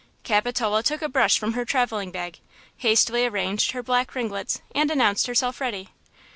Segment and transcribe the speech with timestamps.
[0.23, 2.39] Capitola took a brush from her traveling bag,
[2.77, 5.89] hastily arranged her black ringlets and announced herself ready.